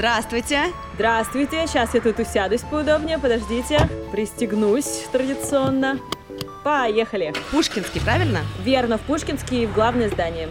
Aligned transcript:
Здравствуйте. 0.00 0.60
Здравствуйте. 0.94 1.66
Сейчас 1.66 1.92
я 1.92 2.00
тут 2.00 2.18
усядусь 2.18 2.62
поудобнее. 2.62 3.18
Подождите. 3.18 3.86
Пристегнусь 4.10 5.04
традиционно. 5.12 5.98
Поехали. 6.64 7.34
Пушкинский, 7.50 8.00
правильно? 8.00 8.38
Верно, 8.64 8.96
в 8.96 9.02
Пушкинский, 9.02 9.66
в 9.66 9.74
главное 9.74 10.08
здание. 10.08 10.48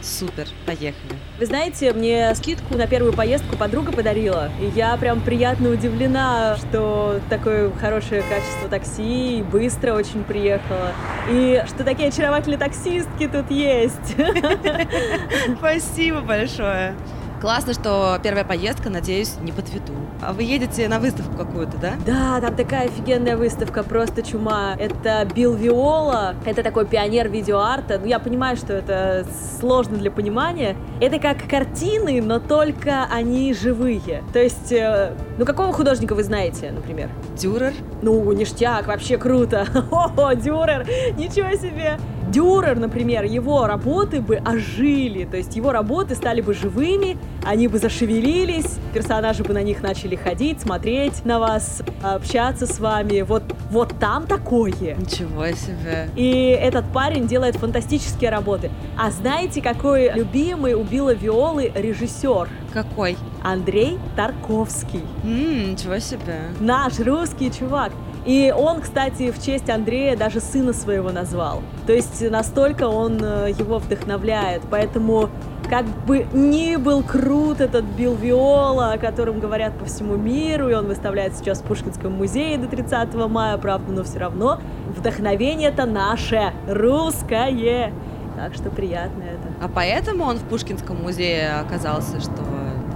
Супер, 0.00 0.48
поехали. 0.64 1.12
Вы 1.38 1.44
знаете, 1.44 1.92
мне 1.92 2.34
скидку 2.36 2.74
на 2.78 2.86
первую 2.86 3.12
поездку 3.12 3.54
подруга 3.58 3.92
подарила. 3.92 4.50
И 4.62 4.72
я 4.74 4.96
прям 4.96 5.20
приятно 5.20 5.68
удивлена, 5.68 6.56
что 6.56 7.20
такое 7.28 7.70
хорошее 7.72 8.22
качество 8.22 8.66
такси, 8.70 9.40
и 9.40 9.42
быстро 9.42 9.92
очень 9.92 10.24
приехала. 10.24 10.94
И 11.28 11.62
что 11.66 11.84
такие 11.84 12.08
очаровательные 12.08 12.58
таксистки 12.58 13.28
тут 13.28 13.50
есть. 13.50 14.16
Спасибо 15.58 16.22
большое. 16.22 16.96
Классно, 17.46 17.74
что 17.74 18.18
первая 18.24 18.44
поездка, 18.44 18.90
надеюсь, 18.90 19.36
не 19.40 19.52
подведу. 19.52 19.92
А 20.20 20.32
вы 20.32 20.42
едете 20.42 20.88
на 20.88 20.98
выставку 20.98 21.36
какую-то, 21.36 21.78
да? 21.78 21.92
Да, 22.04 22.40
там 22.40 22.56
такая 22.56 22.86
офигенная 22.86 23.36
выставка, 23.36 23.84
просто 23.84 24.24
чума. 24.24 24.74
Это 24.76 25.24
Билл 25.32 25.54
Виола, 25.54 26.34
это 26.44 26.64
такой 26.64 26.86
пионер 26.86 27.28
видеоарта. 27.28 28.00
Ну, 28.00 28.06
я 28.06 28.18
понимаю, 28.18 28.56
что 28.56 28.72
это 28.72 29.24
сложно 29.60 29.96
для 29.96 30.10
понимания. 30.10 30.76
Это 31.00 31.20
как 31.20 31.48
картины, 31.48 32.20
но 32.20 32.40
только 32.40 33.06
они 33.12 33.54
живые. 33.54 34.24
То 34.32 34.40
есть, 34.40 34.72
э, 34.72 35.12
ну, 35.38 35.44
какого 35.44 35.72
художника 35.72 36.16
вы 36.16 36.24
знаете, 36.24 36.72
например? 36.72 37.10
Дюрер. 37.36 37.74
Ну, 38.02 38.32
ништяк, 38.32 38.88
вообще 38.88 39.18
круто. 39.18 39.68
О, 39.92 40.34
Дюрер, 40.34 40.84
ничего 41.16 41.52
себе. 41.56 41.96
Дюрер, 42.36 42.78
например, 42.78 43.24
его 43.24 43.66
работы 43.66 44.20
бы 44.20 44.36
ожили, 44.36 45.24
то 45.24 45.38
есть 45.38 45.56
его 45.56 45.72
работы 45.72 46.14
стали 46.14 46.42
бы 46.42 46.52
живыми, 46.52 47.16
они 47.42 47.66
бы 47.66 47.78
зашевелились, 47.78 48.76
персонажи 48.92 49.42
бы 49.42 49.54
на 49.54 49.62
них 49.62 49.82
начали 49.82 50.16
ходить, 50.16 50.60
смотреть 50.60 51.24
на 51.24 51.38
вас, 51.38 51.80
общаться 52.02 52.66
с 52.66 52.78
вами. 52.78 53.22
Вот, 53.22 53.42
вот 53.70 53.98
там 53.98 54.26
такое. 54.26 54.96
Ничего 54.96 55.46
себе. 55.46 56.10
И 56.14 56.48
этот 56.50 56.84
парень 56.92 57.26
делает 57.26 57.56
фантастические 57.56 58.28
работы. 58.28 58.70
А 58.98 59.10
знаете, 59.10 59.62
какой 59.62 60.12
любимый 60.12 60.74
убила 60.74 61.14
Виолы 61.14 61.72
режиссер? 61.74 62.50
Какой? 62.70 63.16
Андрей 63.42 63.98
Тарковский. 64.14 65.04
Ммм, 65.24 65.72
ничего 65.72 65.98
себе. 66.00 66.40
Наш 66.60 66.98
русский 66.98 67.50
чувак. 67.50 67.92
И 68.26 68.52
он, 68.54 68.80
кстати, 68.80 69.30
в 69.30 69.42
честь 69.42 69.70
Андрея 69.70 70.16
даже 70.16 70.40
сына 70.40 70.72
своего 70.72 71.12
назвал. 71.12 71.62
То 71.86 71.92
есть 71.92 72.28
настолько 72.28 72.88
он 72.88 73.20
э, 73.22 73.54
его 73.56 73.78
вдохновляет. 73.78 74.62
Поэтому 74.68 75.30
как 75.70 75.86
бы 76.06 76.26
ни 76.32 76.76
был 76.76 77.02
крут 77.02 77.60
этот 77.60 77.84
Билл 77.84 78.14
Виола, 78.14 78.92
о 78.92 78.98
котором 78.98 79.38
говорят 79.38 79.78
по 79.78 79.84
всему 79.84 80.16
миру, 80.16 80.68
и 80.68 80.74
он 80.74 80.86
выставляется 80.86 81.40
сейчас 81.40 81.60
в 81.60 81.64
Пушкинском 81.64 82.12
музее 82.12 82.58
до 82.58 82.66
30 82.66 83.14
мая, 83.28 83.56
правда, 83.58 83.92
но 83.92 84.02
все 84.02 84.18
равно 84.18 84.60
вдохновение 84.96 85.68
это 85.68 85.86
наше, 85.86 86.52
русское. 86.68 87.92
Так 88.36 88.54
что 88.54 88.70
приятно 88.70 89.22
это. 89.22 89.64
А 89.64 89.68
поэтому 89.68 90.24
он 90.24 90.36
в 90.36 90.42
Пушкинском 90.42 91.00
музее 91.00 91.52
оказался, 91.60 92.20
что 92.20 92.42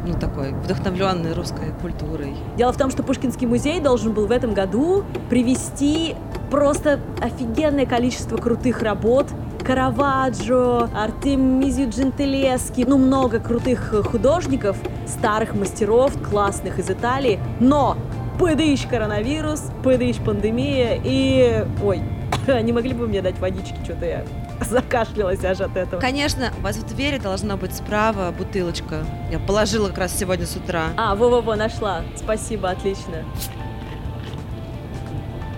ну, 0.07 0.15
такой 0.19 0.53
вдохновленный 0.53 1.33
русской 1.35 1.73
культурой. 1.81 2.35
Дело 2.57 2.73
в 2.73 2.77
том, 2.77 2.91
что 2.91 3.03
Пушкинский 3.03 3.47
музей 3.47 3.81
должен 3.81 4.13
был 4.13 4.27
в 4.27 4.33
этом 4.33 4.55
году 4.55 5.05
привести 5.29 6.15
просто 6.51 7.01
офигенное 7.21 7.87
количество 7.87 8.37
крутых 8.37 8.83
работ. 8.83 9.27
Караваджо, 9.65 10.89
Артемизио 10.97 11.91
Джентелески, 11.91 12.85
ну 12.89 12.99
много 12.99 13.39
крутых 13.41 13.95
художников, 14.11 14.77
старых 15.07 15.55
мастеров, 15.55 16.13
классных 16.29 16.79
из 16.79 16.91
Италии. 16.91 17.39
Но 17.61 17.97
пыдыщ 18.39 18.89
коронавирус, 18.89 19.71
пыдыщ 19.85 20.17
пандемия 20.17 20.99
и... 21.05 21.67
Ой, 21.85 22.01
не 22.63 22.73
могли 22.73 22.95
бы 22.95 23.07
мне 23.07 23.21
дать 23.21 23.39
водички, 23.39 23.77
что-то 23.85 24.07
я 24.07 24.25
закашлялась 24.69 25.45
аж 25.45 25.61
от 25.61 25.77
этого. 25.77 26.01
Конечно, 26.01 26.53
у 26.59 26.63
вас 26.63 26.77
в 26.77 26.87
двери 26.87 27.19
должна 27.19 27.57
быть 27.57 27.75
справа 27.75 28.33
бутылочка. 28.37 29.05
Я 29.31 29.39
положила 29.39 29.89
как 29.89 29.99
раз 29.99 30.19
сегодня 30.19 30.47
с 30.47 30.57
утра. 30.57 30.89
А, 30.97 31.15
во-во-во, 31.15 31.57
нашла. 31.57 32.03
Спасибо, 32.17 32.71
отлично. 32.71 33.25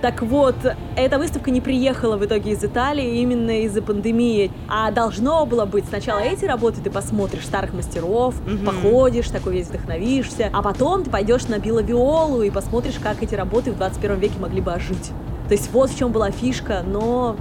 Так 0.03 0.21
вот, 0.21 0.57
эта 0.97 1.17
выставка 1.17 1.49
не 1.49 1.61
приехала 1.61 2.17
в 2.17 2.25
итоге 2.25 2.51
из 2.51 2.61
Италии 2.61 3.21
именно 3.21 3.61
из-за 3.61 3.81
пандемии. 3.81 4.51
А 4.67 4.91
должно 4.91 5.45
было 5.45 5.63
быть 5.63 5.85
сначала 5.85 6.19
эти 6.19 6.43
работы 6.43 6.81
ты 6.81 6.91
посмотришь 6.91 7.45
старых 7.45 7.73
мастеров, 7.73 8.35
угу. 8.41 8.65
походишь, 8.65 9.29
такой 9.29 9.53
весь 9.53 9.67
вдохновишься, 9.67 10.49
а 10.51 10.61
потом 10.61 11.05
ты 11.05 11.09
пойдешь 11.09 11.47
на 11.47 11.55
Виолу 11.57 12.41
и 12.41 12.49
посмотришь, 12.49 12.95
как 13.01 13.23
эти 13.23 13.33
работы 13.33 13.71
в 13.71 13.77
21 13.77 14.19
веке 14.19 14.39
могли 14.41 14.59
бы 14.59 14.73
ожить. 14.73 15.11
То 15.47 15.53
есть 15.53 15.71
вот 15.71 15.89
в 15.89 15.97
чем 15.97 16.11
была 16.11 16.31
фишка, 16.31 16.83
но, 16.85 17.37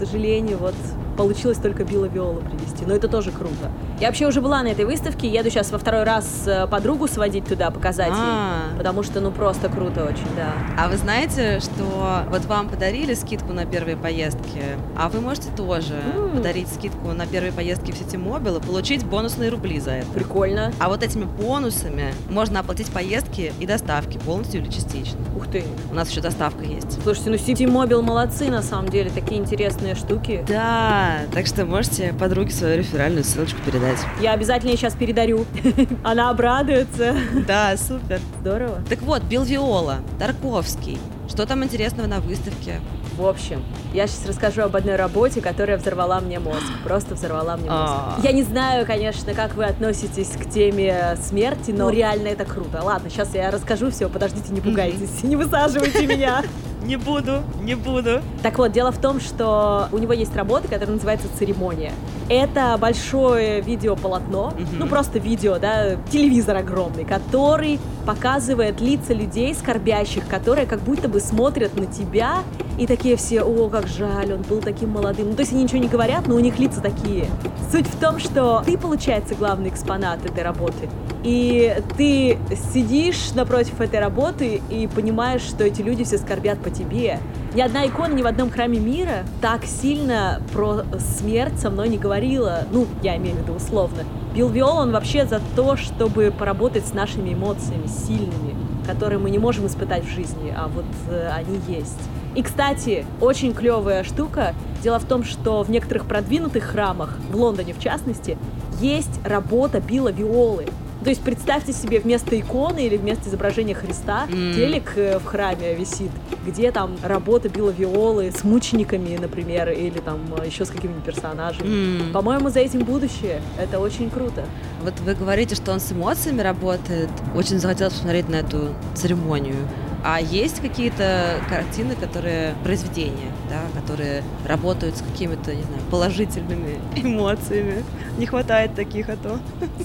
сожалению, 0.00 0.58
вот 0.58 0.74
получилось 1.16 1.58
только 1.58 1.84
Билла 1.84 2.06
Виолу 2.06 2.40
привести. 2.40 2.84
Но 2.86 2.94
это 2.94 3.08
тоже 3.08 3.30
круто. 3.30 3.70
Я 4.00 4.06
вообще 4.06 4.26
уже 4.26 4.40
была 4.40 4.62
на 4.62 4.68
этой 4.68 4.86
выставке, 4.86 5.28
еду 5.28 5.50
сейчас 5.50 5.72
во 5.72 5.78
второй 5.78 6.04
раз 6.04 6.44
э, 6.46 6.66
подругу 6.66 7.06
сводить 7.06 7.44
туда, 7.44 7.70
показать 7.70 8.12
А-а-а. 8.12 8.70
ей. 8.70 8.78
Потому 8.78 9.02
что, 9.02 9.20
ну, 9.20 9.30
просто 9.30 9.68
круто 9.68 10.04
очень, 10.04 10.26
да. 10.34 10.54
А 10.78 10.88
вы 10.88 10.96
знаете, 10.96 11.60
что 11.60 12.24
вот 12.30 12.46
вам 12.46 12.70
подарили 12.70 13.12
скидку 13.12 13.52
на 13.52 13.66
первые 13.66 13.98
поездки, 13.98 14.62
а 14.96 15.10
вы 15.10 15.20
можете 15.20 15.50
тоже 15.54 15.92
мм. 15.92 16.36
подарить 16.36 16.68
скидку 16.68 17.08
на 17.08 17.26
первые 17.26 17.52
поездки 17.52 17.92
в 17.92 17.94
Сити 17.98 18.16
Мобил 18.16 18.56
и 18.56 18.60
получить 18.62 19.04
бонусные 19.04 19.50
рубли 19.50 19.78
за 19.80 19.90
это. 19.90 20.06
Прикольно. 20.12 20.72
А 20.78 20.88
вот 20.88 21.02
этими 21.02 21.24
бонусами 21.24 22.14
можно 22.30 22.60
оплатить 22.60 22.88
поездки 22.88 23.52
и 23.60 23.66
доставки 23.66 24.16
полностью 24.16 24.62
или 24.62 24.70
частично. 24.70 25.18
Ух 25.36 25.46
ты. 25.48 25.62
У 25.90 25.94
нас 25.94 26.08
еще 26.08 26.22
доставка 26.22 26.64
есть. 26.64 27.02
Слушайте, 27.02 27.30
ну 27.32 27.36
Сити 27.36 27.64
Мобил 27.64 28.00
молодцы 28.00 28.48
на 28.48 28.62
самом 28.62 28.88
деле, 28.88 29.10
такие 29.10 29.38
интересные 29.38 29.94
штуки. 29.94 30.42
Да, 30.48 31.18
так 31.34 31.46
что 31.46 31.66
можете 31.66 32.14
подруге 32.14 32.50
свою 32.50 32.78
реферальную 32.78 33.24
ссылочку 33.24 33.60
передать. 33.60 33.89
Я 34.20 34.32
обязательно 34.32 34.70
ей 34.70 34.76
сейчас 34.76 34.94
передарю. 34.94 35.44
Она 36.02 36.30
обрадуется. 36.30 37.16
Да, 37.46 37.76
супер. 37.76 38.20
Здорово. 38.40 38.80
Так 38.88 39.02
вот, 39.02 39.22
Билл 39.22 39.44
Виола, 39.44 39.96
Тарковский. 40.18 40.98
Что 41.28 41.46
там 41.46 41.62
интересного 41.62 42.06
на 42.08 42.20
выставке? 42.20 42.80
В 43.16 43.26
общем, 43.26 43.62
я 43.92 44.06
сейчас 44.06 44.26
расскажу 44.26 44.62
об 44.62 44.74
одной 44.74 44.96
работе, 44.96 45.40
которая 45.40 45.76
взорвала 45.76 46.20
мне 46.20 46.38
мозг. 46.38 46.62
Просто 46.84 47.14
взорвала 47.14 47.56
мне 47.56 47.70
мозг. 47.70 47.92
А. 47.92 48.18
Я 48.22 48.32
не 48.32 48.42
знаю, 48.42 48.86
конечно, 48.86 49.34
как 49.34 49.54
вы 49.54 49.64
относитесь 49.64 50.30
к 50.30 50.48
теме 50.48 51.16
смерти, 51.22 51.70
но 51.70 51.90
реально 51.90 52.28
это 52.28 52.44
круто. 52.44 52.80
Ладно, 52.82 53.10
сейчас 53.10 53.34
я 53.34 53.50
расскажу 53.50 53.90
все, 53.90 54.08
подождите, 54.08 54.52
не 54.52 54.60
пугайтесь, 54.60 55.10
не 55.22 55.36
высаживайте 55.36 56.06
меня. 56.08 56.42
Не 56.82 56.96
буду, 56.96 57.42
не 57.60 57.74
буду. 57.74 58.22
Так 58.42 58.56
вот, 58.58 58.72
дело 58.72 58.90
в 58.90 58.98
том, 58.98 59.20
что 59.20 59.88
у 59.92 59.98
него 59.98 60.14
есть 60.14 60.34
работа, 60.34 60.66
которая 60.66 60.94
называется 60.94 61.28
«Церемония». 61.38 61.92
Это 62.30 62.76
большое 62.80 63.60
видеополотно, 63.60 64.52
Мгм. 64.56 64.66
ну 64.78 64.86
просто 64.86 65.18
видео, 65.18 65.58
да, 65.58 65.96
телевизор 66.12 66.56
огромный, 66.58 67.04
который 67.04 67.80
показывает 68.06 68.80
лица 68.80 69.12
людей 69.12 69.52
скорбящих, 69.52 70.28
которые 70.28 70.64
как 70.68 70.78
будто 70.78 71.08
бы 71.08 71.18
смотрят 71.18 71.74
на 71.76 71.86
тебя 71.86 72.44
и 72.78 72.86
такие 72.86 73.16
все, 73.16 73.42
о, 73.42 73.68
как 73.68 73.88
жаль, 73.88 74.32
он 74.32 74.42
был 74.42 74.60
таким 74.60 74.90
молодым. 74.90 75.30
Ну, 75.30 75.34
то 75.34 75.40
есть 75.40 75.52
они 75.52 75.64
ничего 75.64 75.78
не 75.80 75.88
говорят, 75.88 76.28
но 76.28 76.36
у 76.36 76.38
них 76.38 76.56
лица 76.60 76.80
такие. 76.80 77.26
Суть 77.72 77.88
в 77.88 77.98
том, 77.98 78.20
что 78.20 78.62
ты, 78.64 78.78
получается, 78.78 79.34
главный 79.34 79.68
экспонат 79.68 80.24
этой 80.24 80.44
работы. 80.44 80.88
И 81.24 81.76
ты 81.98 82.38
сидишь 82.72 83.32
напротив 83.34 83.80
этой 83.80 83.98
работы 83.98 84.62
и 84.70 84.86
понимаешь, 84.86 85.42
что 85.42 85.64
эти 85.64 85.82
люди 85.82 86.04
все 86.04 86.16
скорбят 86.16 86.60
по 86.60 86.70
тебе. 86.70 87.18
Ни 87.52 87.62
одна 87.62 87.84
икона 87.84 88.14
ни 88.14 88.22
в 88.22 88.26
одном 88.26 88.48
храме 88.48 88.78
мира 88.78 89.24
так 89.40 89.64
сильно 89.64 90.40
про 90.52 90.82
смерть 91.00 91.58
со 91.58 91.68
мной 91.68 91.88
не 91.88 91.98
говорила. 91.98 92.60
Ну, 92.70 92.86
я 93.02 93.16
имею 93.16 93.36
в 93.36 93.40
виду 93.40 93.54
условно. 93.54 94.04
Билл 94.32 94.48
Виол, 94.50 94.76
он 94.76 94.92
вообще 94.92 95.26
за 95.26 95.40
то, 95.56 95.76
чтобы 95.76 96.32
поработать 96.36 96.86
с 96.86 96.94
нашими 96.94 97.34
эмоциями 97.34 97.88
сильными, 97.88 98.54
которые 98.86 99.18
мы 99.18 99.30
не 99.30 99.38
можем 99.38 99.66
испытать 99.66 100.04
в 100.04 100.08
жизни, 100.08 100.54
а 100.56 100.68
вот 100.68 100.84
э, 101.08 101.28
они 101.34 101.58
есть. 101.66 101.98
И, 102.36 102.42
кстати, 102.42 103.04
очень 103.20 103.52
клевая 103.52 104.04
штука. 104.04 104.54
Дело 104.84 105.00
в 105.00 105.04
том, 105.04 105.24
что 105.24 105.64
в 105.64 105.70
некоторых 105.70 106.06
продвинутых 106.06 106.62
храмах, 106.62 107.18
в 107.32 107.36
Лондоне 107.36 107.74
в 107.74 107.80
частности, 107.80 108.38
есть 108.80 109.20
работа 109.24 109.80
Билла 109.80 110.12
Виолы. 110.12 110.66
То 111.02 111.08
есть 111.08 111.22
представьте 111.22 111.72
себе 111.72 111.98
вместо 111.98 112.38
иконы 112.38 112.84
или 112.86 112.96
вместо 112.98 113.28
изображения 113.28 113.74
Христа 113.74 114.26
М. 114.30 114.54
телек 114.54 114.92
э, 114.96 115.18
в 115.18 115.24
храме 115.24 115.74
висит, 115.74 116.10
где 116.46 116.70
там 116.72 116.96
работа 117.02 117.48
Билла 117.48 117.70
Виолы 117.70 118.30
с 118.30 118.44
мучениками, 118.44 119.16
например, 119.16 119.70
или 119.70 119.98
там 119.98 120.18
э, 120.38 120.46
еще 120.46 120.66
с 120.66 120.68
какими-нибудь 120.68 121.04
персонажами. 121.04 122.02
М. 122.08 122.12
По-моему, 122.12 122.50
за 122.50 122.60
этим 122.60 122.80
будущее. 122.84 123.40
Это 123.58 123.80
очень 123.80 124.10
круто. 124.10 124.44
Вот 124.82 124.94
вы 125.00 125.14
говорите, 125.14 125.54
что 125.54 125.72
он 125.72 125.80
с 125.80 125.90
эмоциями 125.90 126.42
работает. 126.42 127.08
Очень 127.34 127.58
захотелось 127.60 127.94
посмотреть 127.94 128.28
на 128.28 128.36
эту 128.36 128.74
церемонию. 128.94 129.56
А 130.02 130.20
есть 130.20 130.60
какие-то 130.60 131.40
картины, 131.48 131.94
которые 131.94 132.54
произведения, 132.64 133.32
да, 133.48 133.60
которые 133.78 134.22
работают 134.46 134.96
с 134.96 135.02
какими-то, 135.02 135.54
не 135.54 135.62
знаю, 135.62 135.82
положительными 135.90 136.78
эмоциями? 136.96 137.84
Не 138.18 138.26
хватает 138.26 138.74
таких, 138.74 139.08
а 139.08 139.16
то. 139.16 139.38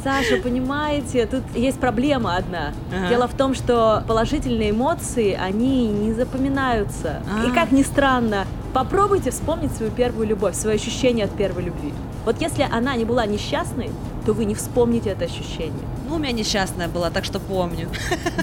Саша, 0.03 0.37
понимаете, 0.37 1.25
тут 1.25 1.43
есть 1.53 1.79
проблема 1.79 2.37
одна. 2.37 2.73
Ага. 2.95 3.09
Дело 3.09 3.27
в 3.27 3.33
том, 3.33 3.53
что 3.53 4.03
положительные 4.07 4.71
эмоции, 4.71 5.33
они 5.33 5.87
не 5.87 6.13
запоминаются. 6.13 7.21
А. 7.29 7.45
И 7.45 7.51
как 7.51 7.71
ни 7.71 7.83
странно, 7.83 8.45
попробуйте 8.73 9.31
вспомнить 9.31 9.71
свою 9.73 9.91
первую 9.91 10.27
любовь, 10.27 10.55
свои 10.55 10.75
ощущения 10.75 11.25
от 11.25 11.31
первой 11.31 11.63
любви. 11.63 11.93
Вот 12.25 12.41
если 12.41 12.63
она 12.63 12.95
не 12.95 13.05
была 13.05 13.25
несчастной, 13.25 13.91
то 14.25 14.33
вы 14.33 14.45
не 14.45 14.55
вспомните 14.55 15.11
это 15.11 15.25
ощущение. 15.25 15.73
Ну, 16.09 16.15
у 16.15 16.17
меня 16.17 16.31
несчастная 16.31 16.87
была, 16.87 17.09
так 17.09 17.25
что 17.25 17.39
помню. 17.39 17.89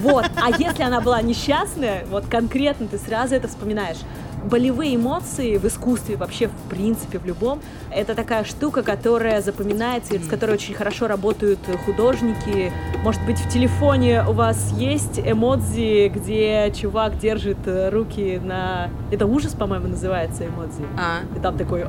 Вот. 0.01 0.25
А 0.35 0.49
если 0.57 0.83
она 0.83 1.01
была 1.01 1.21
несчастная, 1.21 2.05
вот 2.09 2.25
конкретно 2.27 2.87
ты 2.87 2.97
сразу 2.97 3.35
это 3.35 3.47
вспоминаешь. 3.47 3.97
Болевые 4.43 4.95
эмоции 4.95 5.57
в 5.57 5.65
искусстве, 5.65 6.15
вообще 6.15 6.47
в 6.47 6.69
принципе 6.69 7.17
в 7.17 7.25
любом, 7.25 7.61
это 7.91 8.13
такая 8.15 8.43
штука, 8.43 8.83
которая 8.83 9.41
запоминается, 9.41 10.15
и 10.15 10.19
с 10.19 10.27
которой 10.27 10.51
очень 10.51 10.73
хорошо 10.73 11.07
работают 11.07 11.59
художники. 11.85 12.71
Может 13.03 13.23
быть, 13.25 13.39
в 13.39 13.49
телефоне 13.49 14.23
у 14.27 14.33
вас 14.33 14.73
есть 14.77 15.19
эмодзи, 15.19 16.09
где 16.09 16.71
чувак 16.75 17.17
держит 17.17 17.57
э, 17.65 17.89
руки 17.89 18.39
на... 18.43 18.89
Это 19.11 19.25
ужас, 19.25 19.53
по-моему, 19.53 19.87
называется 19.87 20.45
эмодзи. 20.47 20.83
А, 20.97 21.19
И 21.35 21.39
там 21.39 21.57
такой... 21.57 21.85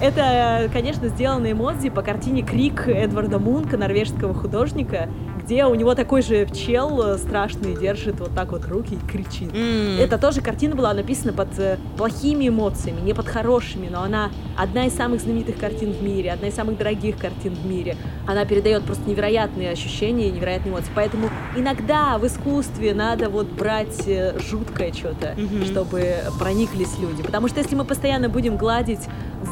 Это, 0.00 0.68
конечно, 0.72 1.08
сделано 1.08 1.52
эмодзи 1.52 1.90
по 1.90 2.02
картине 2.02 2.42
«Крик» 2.42 2.88
Эдварда 2.88 3.38
Мунка, 3.38 3.76
норвежского 3.76 4.34
художника, 4.34 5.08
где 5.52 5.66
у 5.66 5.74
него 5.74 5.94
такой 5.94 6.22
же 6.22 6.46
пчел 6.46 7.02
э, 7.02 7.18
страшный 7.18 7.76
держит 7.76 8.18
вот 8.20 8.34
так 8.34 8.52
вот 8.52 8.64
руки 8.68 8.94
и 8.94 9.06
кричит. 9.06 9.54
м, 9.54 9.98
Это 10.00 10.16
тоже 10.16 10.40
картина 10.40 10.74
была 10.74 10.94
написана 10.94 11.34
под 11.34 11.58
э, 11.58 11.76
плохими 11.98 12.48
эмоциями, 12.48 13.02
не 13.02 13.12
под 13.12 13.26
хорошими, 13.28 13.88
но 13.90 14.02
она 14.02 14.30
одна 14.56 14.86
из 14.86 14.94
самых 14.94 15.20
знаменитых 15.20 15.58
картин 15.58 15.92
в 15.92 16.02
мире, 16.02 16.32
одна 16.32 16.48
из 16.48 16.54
самых 16.54 16.78
дорогих 16.78 17.18
картин 17.18 17.54
в 17.54 17.66
мире. 17.66 17.96
Она 18.26 18.46
передает 18.46 18.84
просто 18.84 19.06
невероятные 19.06 19.70
ощущения 19.70 20.30
невероятные 20.30 20.72
эмоции. 20.72 20.90
Поэтому 20.94 21.28
иногда 21.54 22.16
в 22.16 22.26
искусстве 22.26 22.94
надо 22.94 23.28
вот 23.28 23.46
брать 23.48 24.08
э, 24.08 24.38
жуткое 24.40 24.90
что-то, 24.94 25.34
Мгм. 25.36 25.66
чтобы 25.66 26.14
прониклись 26.38 26.98
люди. 26.98 27.22
Потому 27.22 27.48
что 27.48 27.60
если 27.60 27.74
мы 27.74 27.84
постоянно 27.84 28.30
будем 28.30 28.56
гладить 28.56 29.00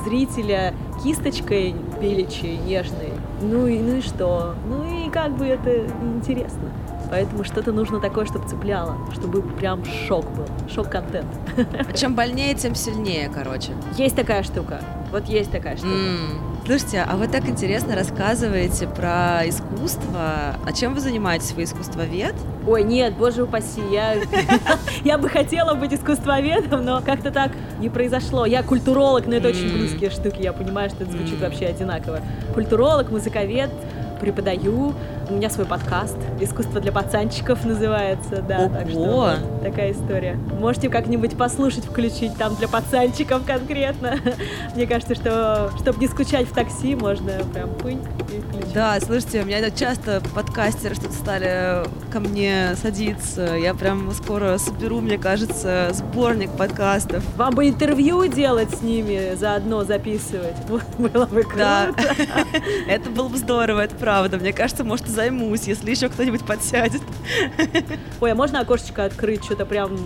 зрителя 0.07 0.73
кисточкой 1.05 1.75
беличьей, 2.01 2.57
нежной, 2.57 3.10
ну 3.41 3.67
и, 3.67 3.79
ну 3.79 3.97
и 3.97 4.01
что? 4.01 4.55
Ну 4.69 4.85
и 5.07 5.11
как 5.11 5.37
бы 5.37 5.47
это 5.47 5.71
неинтересно. 6.03 6.71
Поэтому 7.11 7.43
что-то 7.43 7.73
нужно 7.73 7.99
такое, 8.01 8.25
чтобы 8.25 8.49
цепляло, 8.49 8.97
чтобы 9.13 9.43
прям 9.43 9.85
шок 10.07 10.25
был, 10.31 10.47
шок-контент. 10.73 11.27
а 11.57 11.93
чем 11.93 12.15
больнее, 12.15 12.55
тем 12.55 12.75
сильнее, 12.77 13.29
короче. 13.35 13.73
Есть 13.97 14.15
такая 14.15 14.43
штука. 14.45 14.81
Вот 15.11 15.27
есть 15.27 15.51
такая 15.51 15.77
штука. 15.77 15.93
М, 15.93 16.41
Слушайте, 16.65 17.05
а 17.09 17.17
вы 17.17 17.27
так 17.27 17.49
интересно 17.49 17.97
рассказываете 17.97 18.87
про 18.87 19.41
искусство. 19.49 20.55
А 20.65 20.73
чем 20.73 20.95
вы 20.95 21.01
занимаетесь? 21.01 21.53
Вы 21.53 21.65
искусствовед? 21.65 22.35
Ой, 22.67 22.83
нет, 22.83 23.15
боже 23.17 23.45
упаси, 23.45 23.81
я, 23.91 24.17
я 25.05 25.17
бы 25.17 25.29
хотела 25.29 25.75
быть 25.75 25.95
искусствоведом, 25.95 26.85
но 26.85 27.01
как-то 27.01 27.31
так 27.31 27.53
не 27.79 27.89
произошло. 27.89 28.45
Я 28.45 28.63
культуролог, 28.63 29.27
но 29.27 29.37
это 29.37 29.49
очень 29.49 29.73
близкие 29.73 30.11
штуки, 30.11 30.43
я 30.43 30.53
понимаю, 30.53 30.91
что 30.91 31.05
это 31.05 31.13
звучит 31.13 31.41
вообще 31.41 31.67
одинаково. 31.67 32.21
Культуролог, 32.53 33.11
музыковед, 33.11 33.71
преподаю. 34.21 34.95
У 35.29 35.35
меня 35.35 35.49
свой 35.49 35.67
подкаст 35.67 36.17
«Искусство 36.41 36.81
для 36.81 36.93
пацанчиков» 36.93 37.65
называется, 37.65 38.43
да, 38.43 38.69
так 38.69 38.91
что 38.91 38.99
Ого! 38.99 39.31
такая 39.63 39.93
история. 39.93 40.37
Можете 40.59 40.89
как-нибудь 40.89 41.37
послушать, 41.37 41.85
включить 41.85 42.37
там 42.37 42.55
для 42.57 42.69
пацанчиков 42.69 43.45
конкретно. 43.45 44.17
Мне 44.75 44.87
кажется, 44.87 45.15
что 45.15 45.71
чтобы 45.81 46.01
не 46.01 46.09
скучать 46.09 46.49
в 46.49 46.53
такси, 46.53 46.95
можно 46.95 47.33
прям 47.53 47.71
пынь 47.75 48.03
и 48.29 48.41
включить. 48.41 48.73
Да, 48.75 48.99
слушайте, 49.01 49.43
у 49.43 49.47
меня 49.47 49.59
это 49.59 49.77
часто 49.77 50.21
подкастеры 50.35 50.95
что-то 50.95 51.15
стали 51.15 51.85
ко 52.11 52.21
мне 52.21 52.75
садиться. 52.81 53.57
Я 53.57 53.75
прям 53.75 54.11
скоро 54.13 54.59
соберу, 54.59 55.01
мне 55.01 55.17
кажется, 55.17 55.91
сборник 55.93 56.51
подкастов. 56.51 57.23
Вам 57.37 57.55
бы 57.55 57.69
интервью 57.69 58.27
делать 58.27 58.71
с 58.75 58.83
ними, 58.83 59.35
заодно 59.37 59.85
записывать. 59.85 60.57
Было 60.99 61.27
бы 61.27 61.43
круто. 61.43 61.59
Да, 61.59 61.91
это 62.89 63.11
было 63.11 63.29
бы 63.29 63.37
здорово, 63.39 63.81
это 63.81 63.95
правда. 63.95 64.10
Мне 64.41 64.53
кажется, 64.53 64.85
может, 64.85 65.07
займусь, 65.07 65.65
если 65.65 65.91
еще 65.91 66.09
кто-нибудь 66.09 66.45
подсядет. 66.45 67.03
Ой, 68.21 68.33
а 68.33 68.35
можно 68.35 68.61
окошечко 68.61 69.05
открыть? 69.05 69.45
Что-то 69.45 69.67
прям 69.67 69.99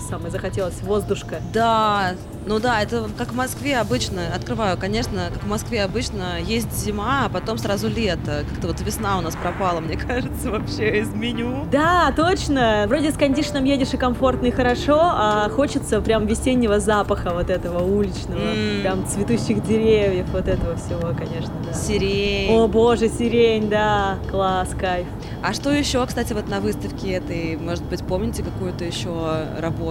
самое 0.00 0.30
захотелось. 0.30 0.80
Воздушка. 0.82 1.36
Да, 1.52 2.12
ну 2.46 2.58
да, 2.58 2.80
это 2.82 3.08
как 3.18 3.28
в 3.32 3.36
Москве 3.36 3.78
обычно. 3.78 4.22
Открываю, 4.34 4.76
конечно, 4.78 5.28
как 5.32 5.42
в 5.42 5.48
Москве 5.48 5.82
обычно. 5.84 6.40
Есть 6.40 6.72
зима, 6.72 7.26
а 7.26 7.28
потом 7.28 7.58
сразу 7.58 7.88
лето. 7.88 8.44
Как-то 8.50 8.68
вот 8.68 8.80
весна 8.80 9.18
у 9.18 9.20
нас 9.20 9.36
пропала, 9.36 9.80
мне 9.80 9.96
кажется, 9.98 10.50
вообще 10.50 11.00
из 11.00 11.08
меню. 11.12 11.66
Да, 11.70 12.12
точно. 12.16 12.84
Вроде 12.88 13.10
с 13.12 13.16
кондишном 13.16 13.64
едешь 13.64 13.92
и 13.92 13.96
комфортно, 13.96 14.46
и 14.46 14.50
хорошо, 14.50 14.98
а 15.00 15.48
хочется 15.50 16.00
прям 16.00 16.26
весеннего 16.26 16.80
запаха 16.80 17.30
вот 17.34 17.50
этого 17.50 17.82
уличного, 17.84 18.38
М. 18.40 18.80
прям 18.82 19.06
цветущих 19.06 19.62
деревьев, 19.62 20.26
вот 20.32 20.48
этого 20.48 20.76
всего, 20.76 21.12
конечно, 21.16 21.52
да. 21.66 21.72
Сирень. 21.74 22.50
О 22.56 22.66
боже, 22.68 23.08
сирень, 23.08 23.68
да, 23.68 24.18
класс, 24.30 24.70
кайф. 24.78 25.06
А 25.42 25.52
что 25.52 25.70
еще, 25.70 26.04
кстати, 26.06 26.32
вот 26.32 26.48
на 26.48 26.60
выставке 26.60 27.12
этой, 27.12 27.56
может 27.56 27.84
быть, 27.84 28.02
помните 28.04 28.42
какую-то 28.42 28.84
еще 28.84 29.10
работу? 29.58 29.89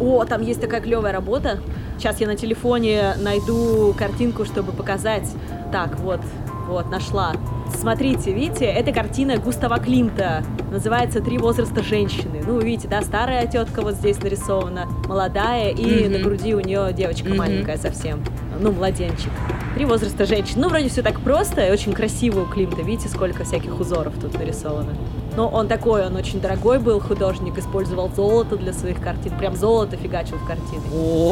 О, 0.00 0.24
там 0.24 0.42
есть 0.42 0.60
такая 0.60 0.80
клевая 0.80 1.12
работа. 1.12 1.60
Сейчас 1.98 2.20
я 2.20 2.26
на 2.26 2.36
телефоне 2.36 3.14
найду 3.20 3.94
картинку, 3.96 4.44
чтобы 4.44 4.72
показать. 4.72 5.28
Так, 5.72 5.98
вот, 6.00 6.20
вот, 6.68 6.90
нашла. 6.90 7.32
Смотрите, 7.76 8.32
видите, 8.32 8.64
это 8.66 8.92
картина 8.92 9.36
Густава 9.38 9.78
Климта. 9.78 10.42
Называется 10.70 11.20
«Три 11.20 11.38
возраста 11.38 11.82
женщины». 11.82 12.42
Ну, 12.46 12.58
видите, 12.60 12.88
да, 12.88 13.02
старая 13.02 13.46
тетка 13.46 13.82
вот 13.82 13.94
здесь 13.94 14.22
нарисована, 14.22 14.86
молодая, 15.08 15.70
и 15.70 16.04
Мгм. 16.04 16.12
на 16.12 16.18
груди 16.18 16.54
у 16.54 16.60
нее 16.60 16.92
девочка 16.92 17.28
Мгм. 17.28 17.38
маленькая 17.38 17.76
совсем. 17.78 18.22
Ну, 18.60 18.70
младенчик. 18.72 19.30
Три 19.74 19.84
возраста 19.86 20.24
женщин. 20.26 20.60
Ну, 20.60 20.68
вроде 20.68 20.88
все 20.88 21.02
так 21.02 21.20
просто 21.20 21.66
и 21.66 21.70
очень 21.72 21.92
красиво 21.92 22.42
у 22.42 22.46
Климта. 22.46 22.82
Видите, 22.82 23.08
сколько 23.08 23.44
всяких 23.44 23.78
узоров 23.80 24.14
тут 24.20 24.38
нарисовано. 24.38 24.90
Но 25.36 25.48
он 25.48 25.68
такой, 25.68 26.06
он 26.06 26.16
очень 26.16 26.40
дорогой 26.40 26.78
был 26.78 27.00
художник, 27.00 27.58
использовал 27.58 28.10
золото 28.14 28.56
для 28.56 28.72
своих 28.72 29.00
картин. 29.00 29.36
Прям 29.36 29.56
золото 29.56 29.96
фигачил 29.96 30.36
в 30.36 30.46
картины. 30.46 30.82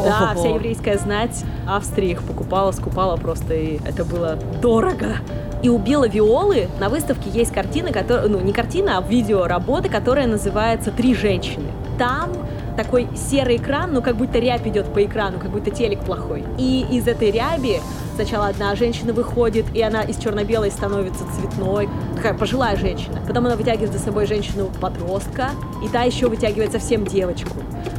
Да, 0.04 0.34
вся 0.36 0.48
еврейская 0.48 0.98
знать 0.98 1.44
Австрии 1.68 2.10
их 2.10 2.22
покупала, 2.22 2.72
скупала 2.72 3.16
просто, 3.16 3.54
и 3.54 3.78
это 3.84 4.04
было 4.04 4.38
дорого. 4.60 5.16
И 5.62 5.68
у 5.68 5.78
Билла 5.78 6.08
Виолы 6.08 6.68
на 6.80 6.88
выставке 6.88 7.30
есть 7.30 7.52
картина, 7.52 7.92
которая, 7.92 8.26
ну 8.26 8.40
не 8.40 8.52
картина, 8.52 8.98
а 8.98 9.02
видеоработа, 9.02 9.88
которая 9.88 10.26
называется 10.26 10.90
«Три 10.90 11.14
женщины». 11.14 11.66
Там 11.98 12.30
такой 12.76 13.08
серый 13.16 13.56
экран, 13.56 13.92
ну 13.92 14.02
как 14.02 14.16
будто 14.16 14.38
рябь 14.38 14.66
идет 14.66 14.92
по 14.92 15.04
экрану, 15.04 15.38
как 15.38 15.50
будто 15.50 15.70
телек 15.70 16.00
плохой. 16.00 16.44
И 16.58 16.86
из 16.90 17.06
этой 17.06 17.30
ряби 17.30 17.80
сначала 18.14 18.46
одна 18.46 18.74
женщина 18.74 19.12
выходит, 19.12 19.66
и 19.74 19.82
она 19.82 20.02
из 20.02 20.16
черно-белой 20.16 20.70
становится 20.70 21.24
цветной, 21.36 21.88
такая 22.16 22.34
пожилая 22.34 22.76
женщина. 22.76 23.20
Потом 23.26 23.46
она 23.46 23.56
вытягивает 23.56 23.92
за 23.92 23.98
собой 23.98 24.26
женщину-подростка, 24.26 25.50
и 25.84 25.88
та 25.88 26.02
еще 26.02 26.28
вытягивает 26.28 26.72
совсем 26.72 27.04
девочку. 27.04 27.50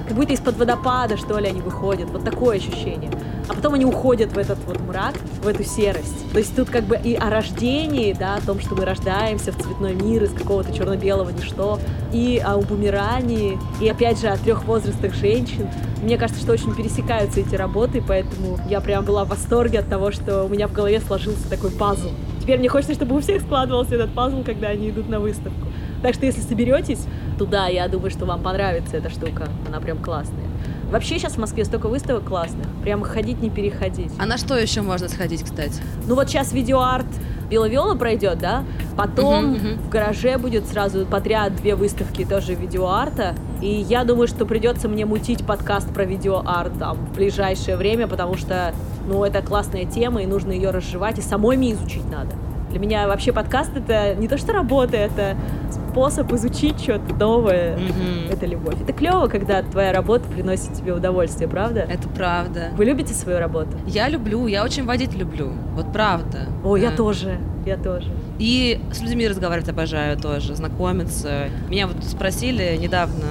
Как 0.08 0.18
будто 0.18 0.34
из-под 0.34 0.58
водопада, 0.58 1.18
что 1.18 1.40
ли, 1.40 1.48
они 1.48 1.62
выходят. 1.62 2.10
Вот 2.10 2.24
такое 2.24 2.58
ощущение. 2.58 3.10
А 3.50 3.54
потом 3.54 3.74
они 3.74 3.86
уходят 3.86 4.32
в 4.32 4.38
этот 4.38 4.58
вот 4.66 4.80
мрак, 4.80 5.16
в 5.42 5.48
эту 5.48 5.64
серость. 5.64 6.32
То 6.32 6.40
есть 6.40 6.56
тут 6.56 6.70
как 6.70 6.86
бы 6.86 6.98
и 6.98 7.16
о 7.16 7.30
рождении, 7.30 8.14
да, 8.14 8.36
о 8.36 8.42
том, 8.42 8.60
что 8.60 8.76
мы 8.76 8.86
рождаемся 8.86 9.52
в 9.52 9.58
цветной 9.62 9.94
мир 9.94 10.24
из 10.24 10.32
какого-то 10.32 10.74
черно-белого 10.74 11.30
ничто, 11.30 11.80
и 12.14 12.42
о 12.44 12.58
умирании, 12.58 13.60
и 13.82 13.90
опять 13.90 14.20
же 14.20 14.28
о 14.28 14.38
трех 14.38 14.66
возрастах 14.66 15.14
женщин. 15.14 15.68
Мне 16.02 16.18
кажется, 16.18 16.42
что 16.42 16.54
очень 16.54 16.74
пересекаются 16.76 17.40
эти 17.40 17.56
работы, 17.56 18.04
поэтому 18.06 18.60
я 18.70 18.82
прям 18.82 19.06
была 19.06 19.26
в 19.26 19.30
восторге 19.30 19.80
от 19.80 19.90
того, 19.90 20.12
что 20.12 20.44
у 20.44 20.50
меня 20.50 20.68
в 20.68 20.74
голове 20.74 21.00
сложился 21.00 21.50
такой 21.50 21.72
пазл. 21.72 22.10
Теперь 22.42 22.60
мне 22.60 22.68
хочется, 22.68 22.94
чтобы 22.94 23.16
у 23.16 23.22
всех 23.22 23.42
складывался 23.42 23.96
этот 23.96 24.14
пазл, 24.14 24.44
когда 24.44 24.68
они 24.68 24.90
идут 24.90 25.08
на 25.08 25.20
выставку. 25.20 25.68
Так 26.02 26.14
что 26.14 26.26
если 26.26 26.42
соберетесь 26.42 27.06
туда, 27.38 27.68
я 27.68 27.88
думаю, 27.88 28.12
что 28.12 28.26
вам 28.26 28.42
понравится 28.44 28.98
эта 28.98 29.10
штука. 29.10 29.48
Она 29.66 29.80
прям 29.80 30.00
классная. 30.00 30.53
Вообще 30.92 31.18
сейчас 31.18 31.34
в 31.34 31.38
Москве 31.40 31.66
столько 31.66 31.88
выставок 31.88 32.26
классных. 32.26 32.68
Прям 32.84 33.02
ходить 33.04 33.42
не 33.42 33.50
переходить. 33.50 34.12
А 34.20 34.26
на 34.26 34.38
что 34.38 34.58
еще 34.58 34.82
можно 34.82 35.10
сходить, 35.10 35.44
кстати? 35.44 35.82
Ну 36.08 36.16
вот 36.16 36.30
сейчас 36.30 36.52
видеоарт 36.54 37.06
Беловиола 37.50 37.96
пройдет, 37.96 38.40
да? 38.40 38.64
Потом 38.98 39.46
Мгм, 39.46 39.54
мгм. 39.54 39.82
в 39.82 39.90
гараже 39.90 40.38
будет 40.38 40.68
сразу 40.68 41.06
подряд 41.06 41.56
две 41.56 41.76
выставки 41.76 42.26
тоже 42.26 42.54
видеоарта. 42.54 43.36
И 43.62 43.68
я 43.68 44.04
думаю, 44.04 44.28
что 44.28 44.46
придется 44.46 44.88
мне 44.90 45.06
мутить 45.06 45.46
подкаст 45.46 45.92
про 45.94 46.04
видеоарт 46.04 46.78
там 46.80 46.98
в 46.98 47.14
ближайшее 47.16 47.78
время, 47.78 48.08
потому 48.08 48.36
что, 48.36 48.74
ну, 49.08 49.24
это 49.24 49.42
классная 49.42 49.86
тема, 49.86 50.22
и 50.22 50.26
нужно 50.26 50.52
ее 50.52 50.72
разжевать, 50.72 51.18
и 51.20 51.22
самой 51.22 51.58
мне 51.58 51.74
изучить 51.74 52.10
надо. 52.12 52.32
Для 52.74 52.80
меня 52.82 53.08
вообще 53.08 53.32
подкаст 53.32 53.70
это 53.78 54.16
не 54.16 54.28
то 54.28 54.36
что 54.36 54.52
работа, 54.52 54.98
это 54.98 55.38
способ 55.70 56.34
изучить 56.34 56.82
что-то 56.82 57.14
новое. 57.14 57.78
Мгм. 57.78 58.32
Это 58.32 58.48
любовь. 58.48 58.82
Это 58.82 58.92
клево, 58.94 59.28
когда 59.28 59.62
твоя 59.62 59.94
работа 59.94 60.28
приносит 60.28 60.74
тебе 60.74 60.92
удовольствие, 60.94 61.48
правда? 61.48 61.82
Это 61.82 62.10
правда. 62.10 62.70
Вы 62.76 62.86
любите 62.86 63.14
свою 63.14 63.38
работу? 63.38 63.78
Я 63.86 64.10
люблю, 64.10 64.48
я 64.48 64.64
очень 64.64 64.86
водить 64.86 65.14
люблю. 65.14 65.52
Вот 65.76 65.94
правда. 65.94 66.48
О, 66.64 66.76
я 66.76 66.90
Да. 66.90 66.98
тоже. 66.98 67.38
Я 67.64 67.78
тоже. 67.78 68.10
И 68.40 68.82
с 68.92 69.02
людьми 69.02 69.28
разговаривать 69.28 69.70
обожаю 69.70 70.18
тоже, 70.18 70.56
знакомиться. 70.56 71.50
Меня 71.70 71.86
вот 71.86 72.04
спросили 72.04 72.76
недавно, 72.78 73.24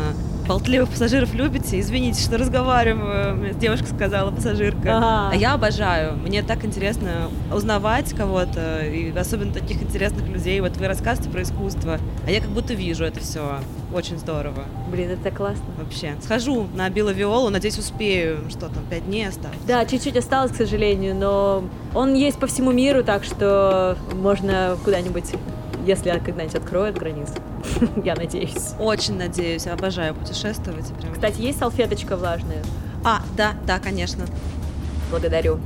болтливых 0.47 0.91
пассажиров 0.91 1.35
любите? 1.35 1.79
Извините, 1.81 2.23
что 2.23 2.39
разговариваю. 2.39 3.55
Девушка 3.55 3.87
сказала, 3.87 4.31
пассажирка. 4.31 4.97
Ага. 4.97 5.31
А 5.33 5.37
я 5.37 5.55
обожаю. 5.55 6.17
Мне 6.17 6.43
так 6.43 6.65
интересно 6.65 7.29
узнавать 7.55 8.13
кого-то, 8.15 8.81
и 8.85 9.17
особенно 9.17 9.53
таких 9.53 9.83
интересных 9.83 10.29
людей. 10.29 10.61
Вот 10.61 10.77
вы 10.77 10.89
рассказываете 10.89 11.31
про 11.31 11.43
искусство, 11.43 11.99
а 12.27 12.31
я 12.31 12.41
как 12.41 12.51
будто 12.51 12.75
вижу 12.75 13.05
это 13.05 13.21
все. 13.21 13.61
Очень 13.95 14.19
здорово. 14.19 14.65
Блин, 14.91 15.11
это 15.11 15.31
классно. 15.31 15.65
Вообще. 15.79 16.15
Схожу 16.23 16.67
на 16.75 16.89
Биловиолу, 16.89 17.51
надеюсь, 17.51 17.79
успею. 17.79 18.39
Что 18.49 18.69
там, 18.69 18.85
пять 18.89 19.05
дней 19.07 19.29
осталось? 19.29 19.59
Да, 19.67 19.85
чуть-чуть 19.85 20.17
осталось, 20.17 20.53
к 20.53 20.57
сожалению, 20.57 21.15
но 21.15 21.65
он 21.95 22.15
есть 22.15 22.39
по 22.39 22.47
всему 22.47 22.73
миру, 22.73 23.05
так 23.05 23.25
что 23.25 23.97
можно 24.15 24.77
куда-нибудь, 24.85 25.33
если 25.87 26.11
когда-нибудь 26.25 26.55
откроют 26.55 26.97
границы. 26.97 27.35
Я 28.04 28.14
надеюсь. 28.14 28.75
Очень 28.78 29.16
надеюсь, 29.16 29.66
обожаю 29.66 30.14
путешествовать. 30.14 30.87
Прям. 31.00 31.12
Кстати, 31.14 31.40
есть 31.40 31.59
салфеточка 31.59 32.16
влажная? 32.16 32.62
А, 33.04 33.23
да, 33.37 33.54
да, 33.66 33.78
конечно. 33.78 34.26
Благодарю. 35.11 35.59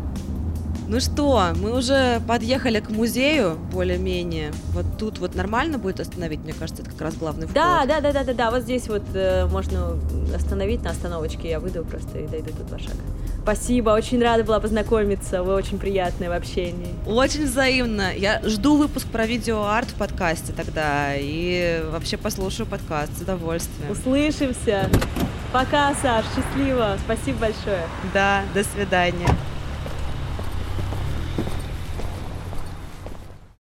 Ну 0.88 1.00
что, 1.00 1.52
мы 1.56 1.76
уже 1.76 2.20
подъехали 2.28 2.80
к 2.80 2.90
музею, 2.90 3.58
более-менее. 3.72 4.52
Вот 4.72 4.86
тут 4.98 5.18
вот 5.18 5.34
нормально 5.34 5.78
будет 5.78 5.98
остановить, 5.98 6.40
мне 6.40 6.52
кажется, 6.52 6.82
это 6.82 6.92
как 6.92 7.00
раз 7.00 7.14
главный 7.16 7.46
вход. 7.46 7.54
Да, 7.54 7.84
да, 7.86 8.00
да, 8.00 8.12
да, 8.12 8.24
да, 8.24 8.34
да. 8.34 8.50
Вот 8.50 8.62
здесь 8.62 8.88
вот 8.88 9.02
э, 9.14 9.46
можно 9.46 9.98
остановить 10.34 10.82
на 10.82 10.90
остановочке. 10.90 11.50
Я 11.50 11.60
выйду 11.60 11.84
просто 11.84 12.18
и 12.18 12.26
дойду 12.26 12.50
тут 12.50 12.66
два 12.68 12.78
шага. 12.78 12.94
Спасибо, 13.42 13.90
очень 13.90 14.20
рада 14.20 14.44
была 14.44 14.60
познакомиться. 14.60 15.42
Вы 15.42 15.54
очень 15.54 15.78
приятные 15.78 16.30
в 16.30 16.32
общении. 16.32 16.94
Очень 17.06 17.44
взаимно. 17.44 18.12
Я 18.14 18.40
жду 18.44 18.76
выпуск 18.76 19.06
про 19.06 19.26
видеоарт 19.26 19.88
в 19.88 19.94
подкасте 19.94 20.52
тогда. 20.52 21.14
И 21.16 21.82
вообще 21.90 22.16
послушаю 22.16 22.66
подкаст 22.66 23.16
с 23.18 23.22
удовольствием. 23.22 23.90
Услышимся. 23.90 24.90
Пока, 25.52 25.94
Саш, 25.94 26.24
счастливо. 26.34 26.96
Спасибо 27.04 27.38
большое. 27.38 27.86
Да, 28.12 28.42
до 28.54 28.64
свидания. 28.64 29.28